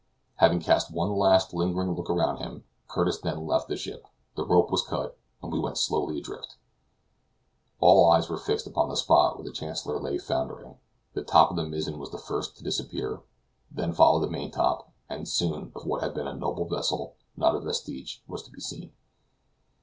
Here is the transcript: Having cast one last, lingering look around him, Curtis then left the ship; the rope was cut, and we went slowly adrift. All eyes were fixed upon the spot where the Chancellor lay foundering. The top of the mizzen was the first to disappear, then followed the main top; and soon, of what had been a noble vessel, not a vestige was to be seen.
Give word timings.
Having 0.37 0.61
cast 0.61 0.91
one 0.91 1.11
last, 1.15 1.53
lingering 1.53 1.93
look 1.93 2.09
around 2.09 2.37
him, 2.37 2.63
Curtis 2.87 3.19
then 3.19 3.45
left 3.45 3.67
the 3.67 3.77
ship; 3.77 4.07
the 4.33 4.43
rope 4.43 4.71
was 4.71 4.81
cut, 4.81 5.15
and 5.43 5.51
we 5.53 5.59
went 5.59 5.77
slowly 5.77 6.17
adrift. 6.17 6.55
All 7.79 8.09
eyes 8.09 8.27
were 8.27 8.39
fixed 8.39 8.65
upon 8.65 8.89
the 8.89 8.95
spot 8.97 9.37
where 9.37 9.43
the 9.43 9.51
Chancellor 9.51 9.99
lay 9.99 10.17
foundering. 10.17 10.79
The 11.13 11.21
top 11.21 11.51
of 11.51 11.55
the 11.55 11.65
mizzen 11.65 11.99
was 11.99 12.09
the 12.09 12.17
first 12.17 12.57
to 12.57 12.63
disappear, 12.63 13.21
then 13.69 13.93
followed 13.93 14.21
the 14.23 14.31
main 14.31 14.49
top; 14.49 14.91
and 15.07 15.27
soon, 15.29 15.71
of 15.75 15.85
what 15.85 16.01
had 16.01 16.15
been 16.15 16.25
a 16.27 16.33
noble 16.33 16.65
vessel, 16.65 17.13
not 17.37 17.53
a 17.53 17.59
vestige 17.59 18.23
was 18.27 18.41
to 18.41 18.51
be 18.51 18.59
seen. 18.59 18.91